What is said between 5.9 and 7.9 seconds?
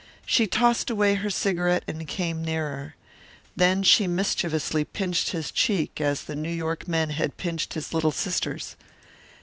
as the New York men had pinched